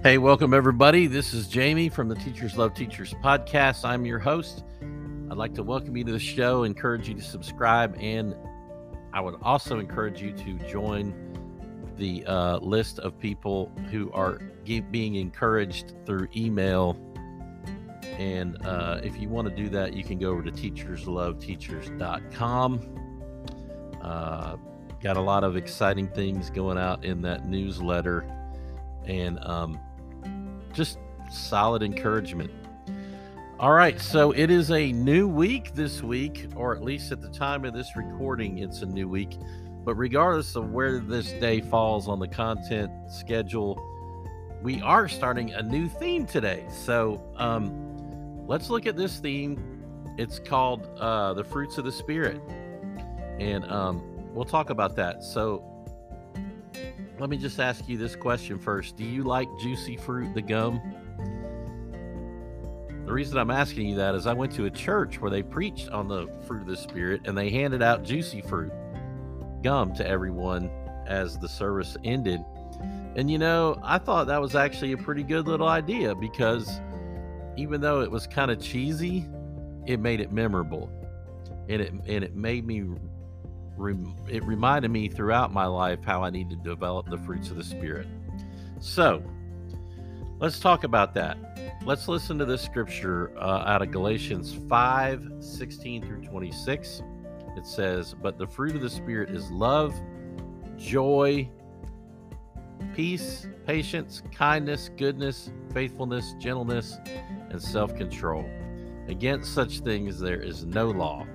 Hey, 0.00 0.16
welcome 0.16 0.54
everybody. 0.54 1.08
This 1.08 1.34
is 1.34 1.48
Jamie 1.48 1.88
from 1.88 2.08
the 2.08 2.14
Teachers 2.14 2.56
Love 2.56 2.72
Teachers 2.72 3.14
podcast. 3.14 3.84
I'm 3.84 4.06
your 4.06 4.20
host. 4.20 4.62
I'd 5.28 5.36
like 5.36 5.54
to 5.54 5.64
welcome 5.64 5.96
you 5.96 6.04
to 6.04 6.12
the 6.12 6.20
show, 6.20 6.62
encourage 6.62 7.08
you 7.08 7.16
to 7.16 7.20
subscribe, 7.20 7.96
and 7.98 8.36
I 9.12 9.20
would 9.20 9.34
also 9.42 9.80
encourage 9.80 10.22
you 10.22 10.30
to 10.34 10.52
join 10.70 11.12
the 11.96 12.24
uh, 12.26 12.58
list 12.58 13.00
of 13.00 13.18
people 13.18 13.72
who 13.90 14.12
are 14.12 14.38
being 14.92 15.16
encouraged 15.16 15.94
through 16.06 16.28
email. 16.36 16.96
And 18.18 18.64
uh, 18.64 19.00
if 19.02 19.18
you 19.18 19.28
want 19.28 19.48
to 19.48 19.54
do 19.54 19.68
that, 19.70 19.94
you 19.94 20.04
can 20.04 20.20
go 20.20 20.30
over 20.30 20.44
to 20.44 20.52
teachersloveteachers.com. 20.52 22.80
Uh, 24.00 24.56
got 25.02 25.16
a 25.16 25.20
lot 25.20 25.42
of 25.42 25.56
exciting 25.56 26.06
things 26.06 26.50
going 26.50 26.78
out 26.78 27.04
in 27.04 27.20
that 27.22 27.48
newsletter. 27.48 28.24
And 29.04 29.40
um, 29.40 29.80
just 30.78 30.98
solid 31.28 31.82
encouragement. 31.82 32.52
All 33.58 33.72
right, 33.72 34.00
so 34.00 34.30
it 34.30 34.48
is 34.48 34.70
a 34.70 34.92
new 34.92 35.26
week 35.26 35.74
this 35.74 36.04
week, 36.04 36.46
or 36.54 36.72
at 36.72 36.84
least 36.84 37.10
at 37.10 37.20
the 37.20 37.28
time 37.28 37.64
of 37.64 37.74
this 37.74 37.96
recording, 37.96 38.58
it's 38.58 38.82
a 38.82 38.86
new 38.86 39.08
week. 39.08 39.36
But 39.84 39.96
regardless 39.96 40.54
of 40.54 40.70
where 40.70 41.00
this 41.00 41.32
day 41.32 41.60
falls 41.60 42.06
on 42.06 42.20
the 42.20 42.28
content 42.28 42.92
schedule, 43.10 43.76
we 44.62 44.80
are 44.82 45.08
starting 45.08 45.50
a 45.52 45.62
new 45.62 45.88
theme 45.88 46.26
today. 46.26 46.64
So 46.70 47.20
um, 47.36 48.46
let's 48.46 48.70
look 48.70 48.86
at 48.86 48.96
this 48.96 49.18
theme. 49.18 49.58
It's 50.16 50.38
called 50.38 50.88
uh, 50.96 51.34
The 51.34 51.42
Fruits 51.42 51.76
of 51.78 51.84
the 51.84 51.92
Spirit. 51.92 52.40
And 53.40 53.64
um, 53.64 54.00
we'll 54.32 54.44
talk 54.44 54.70
about 54.70 54.94
that. 54.94 55.24
So 55.24 55.64
let 57.18 57.30
me 57.30 57.36
just 57.36 57.58
ask 57.58 57.88
you 57.88 57.96
this 57.96 58.14
question 58.14 58.58
first. 58.58 58.96
Do 58.96 59.04
you 59.04 59.24
like 59.24 59.48
juicy 59.60 59.96
fruit, 59.96 60.34
the 60.34 60.42
gum? 60.42 60.80
The 63.06 63.12
reason 63.12 63.38
I'm 63.38 63.50
asking 63.50 63.88
you 63.88 63.96
that 63.96 64.14
is 64.14 64.26
I 64.26 64.34
went 64.34 64.52
to 64.52 64.66
a 64.66 64.70
church 64.70 65.20
where 65.20 65.30
they 65.30 65.42
preached 65.42 65.88
on 65.88 66.08
the 66.08 66.28
fruit 66.46 66.60
of 66.60 66.66
the 66.68 66.76
Spirit 66.76 67.22
and 67.24 67.36
they 67.36 67.50
handed 67.50 67.82
out 67.82 68.04
juicy 68.04 68.42
fruit 68.42 68.72
gum 69.62 69.94
to 69.94 70.06
everyone 70.06 70.70
as 71.06 71.38
the 71.38 71.48
service 71.48 71.96
ended. 72.04 72.40
And 73.16 73.30
you 73.30 73.38
know, 73.38 73.80
I 73.82 73.98
thought 73.98 74.26
that 74.28 74.40
was 74.40 74.54
actually 74.54 74.92
a 74.92 74.96
pretty 74.96 75.22
good 75.22 75.48
little 75.48 75.66
idea 75.66 76.14
because 76.14 76.80
even 77.56 77.80
though 77.80 78.02
it 78.02 78.10
was 78.10 78.26
kind 78.26 78.50
of 78.50 78.60
cheesy, 78.60 79.26
it 79.86 79.98
made 79.98 80.20
it 80.20 80.30
memorable. 80.30 80.92
And 81.68 81.82
it 81.82 81.92
and 81.92 82.22
it 82.24 82.36
made 82.36 82.64
me 82.66 82.84
it 84.28 84.44
reminded 84.44 84.90
me 84.90 85.08
throughout 85.08 85.52
my 85.52 85.66
life 85.66 86.02
how 86.04 86.22
I 86.22 86.30
need 86.30 86.50
to 86.50 86.56
develop 86.56 87.08
the 87.08 87.18
fruits 87.18 87.50
of 87.50 87.56
the 87.56 87.64
Spirit. 87.64 88.06
So, 88.80 89.22
let's 90.40 90.58
talk 90.60 90.84
about 90.84 91.14
that. 91.14 91.38
Let's 91.84 92.08
listen 92.08 92.38
to 92.38 92.44
this 92.44 92.62
scripture 92.62 93.32
uh, 93.38 93.64
out 93.66 93.82
of 93.82 93.90
Galatians 93.90 94.56
5 94.68 95.32
16 95.40 96.02
through 96.02 96.22
26. 96.22 97.02
It 97.56 97.66
says, 97.66 98.14
But 98.20 98.38
the 98.38 98.46
fruit 98.46 98.74
of 98.74 98.82
the 98.82 98.90
Spirit 98.90 99.30
is 99.30 99.50
love, 99.50 99.94
joy, 100.76 101.48
peace, 102.94 103.46
patience, 103.66 104.22
kindness, 104.32 104.90
goodness, 104.96 105.50
faithfulness, 105.72 106.34
gentleness, 106.38 106.98
and 107.50 107.62
self 107.62 107.96
control. 107.96 108.44
Against 109.08 109.54
such 109.54 109.80
things 109.80 110.20
there 110.20 110.40
is 110.40 110.64
no 110.64 110.90
law. 110.90 111.26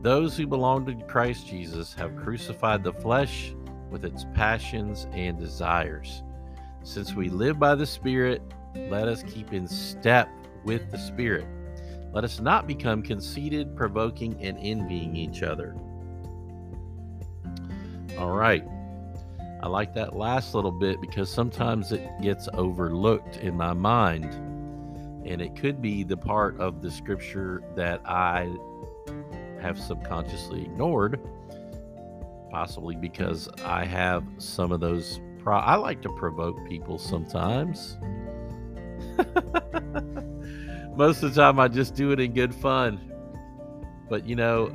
Those 0.00 0.36
who 0.36 0.46
belong 0.46 0.86
to 0.86 0.94
Christ 1.06 1.48
Jesus 1.48 1.92
have 1.94 2.16
crucified 2.16 2.84
the 2.84 2.92
flesh 2.92 3.54
with 3.90 4.04
its 4.04 4.26
passions 4.34 5.08
and 5.12 5.38
desires. 5.38 6.22
Since 6.84 7.14
we 7.14 7.28
live 7.28 7.58
by 7.58 7.74
the 7.74 7.86
Spirit, 7.86 8.40
let 8.76 9.08
us 9.08 9.24
keep 9.24 9.52
in 9.52 9.66
step 9.66 10.28
with 10.64 10.90
the 10.92 10.98
Spirit. 10.98 11.46
Let 12.12 12.22
us 12.22 12.40
not 12.40 12.66
become 12.66 13.02
conceited, 13.02 13.76
provoking, 13.76 14.40
and 14.40 14.56
envying 14.60 15.16
each 15.16 15.42
other. 15.42 15.74
All 18.18 18.30
right. 18.30 18.64
I 19.60 19.66
like 19.66 19.94
that 19.94 20.14
last 20.14 20.54
little 20.54 20.70
bit 20.70 21.00
because 21.00 21.28
sometimes 21.28 21.90
it 21.90 22.08
gets 22.22 22.48
overlooked 22.54 23.38
in 23.38 23.56
my 23.56 23.72
mind. 23.72 24.32
And 25.26 25.42
it 25.42 25.56
could 25.56 25.82
be 25.82 26.04
the 26.04 26.16
part 26.16 26.58
of 26.60 26.80
the 26.80 26.90
scripture 26.90 27.62
that 27.74 28.00
I 28.08 28.56
have 29.60 29.78
subconsciously 29.78 30.62
ignored, 30.62 31.20
possibly 32.50 32.96
because 32.96 33.48
I 33.64 33.84
have 33.84 34.24
some 34.38 34.72
of 34.72 34.80
those. 34.80 35.20
Pro- 35.38 35.58
I 35.58 35.76
like 35.76 36.02
to 36.02 36.08
provoke 36.10 36.56
people 36.68 36.98
sometimes. 36.98 37.96
Most 40.96 41.22
of 41.22 41.34
the 41.34 41.40
time, 41.40 41.60
I 41.60 41.68
just 41.68 41.94
do 41.94 42.12
it 42.12 42.20
in 42.20 42.32
good 42.32 42.54
fun. 42.54 43.00
But 44.08 44.26
you 44.26 44.36
know, 44.36 44.72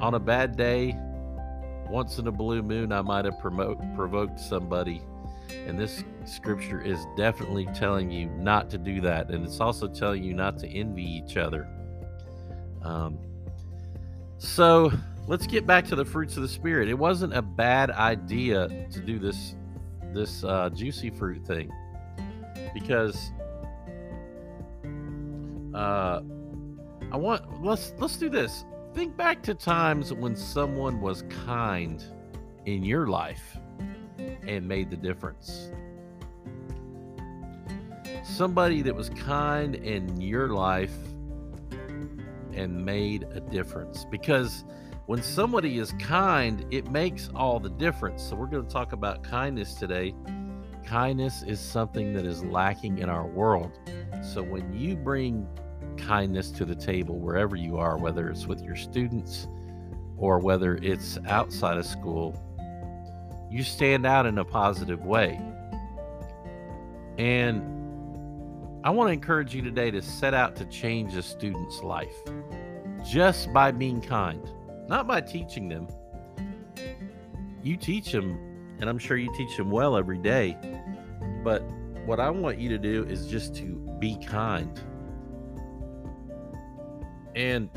on 0.00 0.14
a 0.14 0.20
bad 0.20 0.56
day, 0.56 0.96
once 1.88 2.18
in 2.18 2.26
a 2.26 2.32
blue 2.32 2.62
moon, 2.62 2.92
I 2.92 3.02
might 3.02 3.24
have 3.24 3.38
promote, 3.38 3.78
provoked 3.94 4.40
somebody. 4.40 5.02
And 5.66 5.78
this 5.78 6.02
scripture 6.24 6.80
is 6.80 7.06
definitely 7.16 7.66
telling 7.74 8.10
you 8.10 8.26
not 8.26 8.70
to 8.70 8.78
do 8.78 9.00
that. 9.02 9.30
And 9.30 9.44
it's 9.44 9.60
also 9.60 9.86
telling 9.86 10.22
you 10.22 10.34
not 10.34 10.58
to 10.58 10.68
envy 10.68 11.04
each 11.04 11.36
other. 11.36 11.68
Um, 12.82 13.18
so 14.44 14.92
let's 15.26 15.46
get 15.46 15.66
back 15.66 15.86
to 15.86 15.96
the 15.96 16.04
fruits 16.04 16.36
of 16.36 16.42
the 16.42 16.48
spirit. 16.48 16.88
It 16.88 16.98
wasn't 16.98 17.34
a 17.34 17.42
bad 17.42 17.90
idea 17.90 18.68
to 18.90 19.00
do 19.00 19.18
this 19.18 19.54
this 20.12 20.44
uh, 20.44 20.70
juicy 20.70 21.10
fruit 21.10 21.44
thing 21.44 21.72
because 22.72 23.32
uh, 25.74 26.20
I 27.10 27.16
want 27.16 27.64
let's 27.64 27.94
let's 27.98 28.16
do 28.16 28.28
this. 28.28 28.64
Think 28.94 29.16
back 29.16 29.42
to 29.44 29.54
times 29.54 30.12
when 30.12 30.36
someone 30.36 31.00
was 31.00 31.24
kind 31.44 32.04
in 32.66 32.84
your 32.84 33.08
life 33.08 33.56
and 34.46 34.68
made 34.68 34.90
the 34.90 34.96
difference. 34.96 35.70
Somebody 38.22 38.82
that 38.82 38.94
was 38.94 39.10
kind 39.10 39.74
in 39.74 40.20
your 40.20 40.48
life 40.50 40.94
and 42.54 42.84
made 42.84 43.26
a 43.34 43.40
difference 43.40 44.04
because 44.10 44.64
when 45.06 45.22
somebody 45.22 45.78
is 45.78 45.92
kind, 45.92 46.64
it 46.70 46.90
makes 46.90 47.28
all 47.34 47.60
the 47.60 47.68
difference. 47.68 48.22
So, 48.22 48.36
we're 48.36 48.46
going 48.46 48.66
to 48.66 48.72
talk 48.72 48.92
about 48.92 49.22
kindness 49.22 49.74
today. 49.74 50.14
Kindness 50.86 51.42
is 51.42 51.60
something 51.60 52.14
that 52.14 52.24
is 52.24 52.42
lacking 52.44 52.98
in 52.98 53.08
our 53.08 53.26
world. 53.26 53.78
So, 54.22 54.42
when 54.42 54.72
you 54.72 54.96
bring 54.96 55.46
kindness 55.98 56.50
to 56.52 56.64
the 56.64 56.74
table, 56.74 57.18
wherever 57.18 57.54
you 57.56 57.76
are, 57.76 57.98
whether 57.98 58.30
it's 58.30 58.46
with 58.46 58.62
your 58.62 58.76
students 58.76 59.46
or 60.16 60.38
whether 60.38 60.76
it's 60.76 61.18
outside 61.26 61.76
of 61.76 61.84
school, 61.84 62.40
you 63.50 63.62
stand 63.62 64.06
out 64.06 64.26
in 64.26 64.38
a 64.38 64.44
positive 64.44 65.04
way. 65.04 65.40
And 67.18 67.62
I 68.84 68.90
want 68.90 69.08
to 69.08 69.12
encourage 69.14 69.54
you 69.54 69.62
today 69.62 69.90
to 69.92 70.02
set 70.02 70.34
out 70.34 70.56
to 70.56 70.66
change 70.66 71.14
a 71.14 71.22
student's 71.22 71.82
life 71.82 72.14
just 73.02 73.50
by 73.50 73.70
being 73.70 73.98
kind, 74.02 74.46
not 74.88 75.06
by 75.06 75.22
teaching 75.22 75.70
them. 75.70 75.88
You 77.62 77.78
teach 77.78 78.12
them, 78.12 78.38
and 78.80 78.90
I'm 78.90 78.98
sure 78.98 79.16
you 79.16 79.34
teach 79.38 79.56
them 79.56 79.70
well 79.70 79.96
every 79.96 80.18
day. 80.18 80.58
But 81.42 81.62
what 82.04 82.20
I 82.20 82.28
want 82.28 82.58
you 82.58 82.68
to 82.68 82.76
do 82.76 83.04
is 83.04 83.26
just 83.26 83.56
to 83.56 83.64
be 83.98 84.18
kind. 84.18 84.78
And 87.34 87.70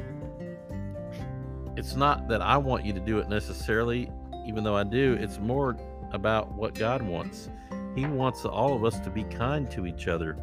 it's 1.77 1.95
not 1.95 2.27
that 2.27 2.41
I 2.41 2.57
want 2.57 2.83
you 2.83 2.91
to 2.91 2.99
do 2.99 3.19
it 3.19 3.29
necessarily, 3.29 4.11
even 4.45 4.61
though 4.65 4.75
I 4.75 4.83
do. 4.83 5.13
It's 5.13 5.39
more 5.39 5.77
about 6.11 6.51
what 6.51 6.73
God 6.73 7.01
wants. 7.01 7.49
He 7.95 8.05
wants 8.05 8.43
all 8.43 8.75
of 8.75 8.83
us 8.83 8.99
to 8.99 9.09
be 9.09 9.23
kind 9.23 9.71
to 9.71 9.85
each 9.85 10.09
other. 10.09 10.37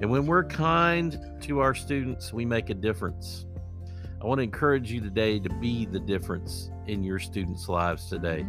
And 0.00 0.10
when 0.10 0.26
we're 0.26 0.44
kind 0.44 1.18
to 1.42 1.60
our 1.60 1.74
students, 1.74 2.32
we 2.32 2.44
make 2.44 2.70
a 2.70 2.74
difference. 2.74 3.46
I 4.20 4.26
want 4.26 4.38
to 4.38 4.42
encourage 4.42 4.90
you 4.90 5.00
today 5.00 5.38
to 5.38 5.48
be 5.48 5.86
the 5.86 6.00
difference 6.00 6.70
in 6.86 7.02
your 7.02 7.18
students' 7.18 7.68
lives 7.68 8.08
today. 8.08 8.46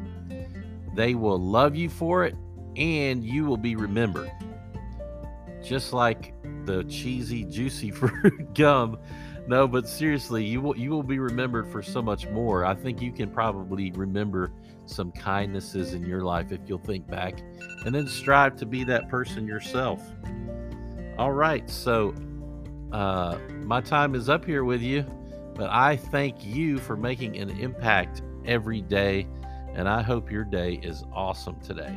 They 0.96 1.16
will 1.16 1.40
love 1.40 1.76
you 1.76 1.90
for 1.90 2.26
it 2.26 2.36
and 2.76 3.24
you 3.24 3.46
will 3.46 3.58
be 3.58 3.76
remembered. 3.76 4.32
Just 5.62 5.94
like 5.94 6.34
the 6.66 6.84
cheesy, 6.86 7.44
juicy 7.44 7.92
fruit 7.92 8.54
gum. 8.54 8.98
No, 9.48 9.68
but 9.68 9.88
seriously, 9.88 10.46
you 10.46 10.62
will 10.62 10.78
you 10.78 10.92
will 10.92 11.04
be 11.04 11.20
remembered 11.20 11.68
for 11.68 11.82
so 11.82 12.02
much 12.02 12.28
more. 12.28 12.64
I 12.64 12.76
think 12.76 13.02
you 13.02 13.12
can 13.12 13.30
probably 13.30 13.92
remember 13.92 14.54
some 14.86 15.12
kindnesses 15.12 15.94
in 15.94 16.06
your 16.06 16.22
life 16.22 16.52
if 16.52 16.62
you'll 16.68 16.80
think 16.80 17.08
back 17.08 17.42
and 17.86 17.94
then 17.94 18.08
strive 18.08 18.56
to 18.58 18.66
be 18.66 18.84
that 18.86 19.10
person 19.10 19.48
yourself. 19.48 20.02
All 21.22 21.34
right. 21.34 21.70
So 21.70 22.16
uh, 22.92 23.38
my 23.64 23.80
time 23.80 24.16
is 24.16 24.28
up 24.28 24.44
here 24.44 24.64
with 24.64 24.82
you, 24.82 25.06
but 25.54 25.70
I 25.70 25.96
thank 25.96 26.44
you 26.44 26.80
for 26.80 26.98
making 26.98 27.38
an 27.38 27.52
impact 27.60 28.24
every 28.44 28.82
day. 28.82 29.28
And 29.76 29.88
I 29.88 30.02
hope 30.02 30.32
your 30.32 30.44
day 30.44 30.80
is 30.82 31.04
awesome 31.14 31.60
today. 31.60 31.96